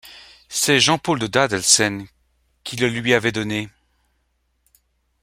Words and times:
C'est 0.49 0.79
Jean-Paul 0.79 1.19
de 1.19 1.27
Dadelsen 1.27 2.07
qui 2.63 2.75
le 2.75 2.87
lui 2.87 3.13
avait 3.13 3.31
donné. 3.31 3.69